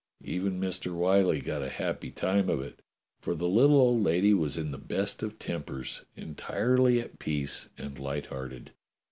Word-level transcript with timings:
Even 0.23 0.59
Mr. 0.59 0.95
Whyllie 0.97 1.41
got 1.41 1.61
a 1.61 1.69
happy 1.69 2.09
time 2.09 2.49
of 2.49 2.59
it, 2.59 2.81
for 3.19 3.35
the 3.35 3.47
little 3.47 3.77
old 3.79 4.01
lady 4.01 4.33
was 4.33 4.57
in 4.57 4.71
the 4.71 4.79
best 4.79 5.21
of 5.21 5.37
tempers, 5.37 6.05
entirely 6.15 6.99
at 6.99 7.19
peace 7.19 7.69
and 7.77 7.99
light 7.99 8.25
hearted. 8.25 8.71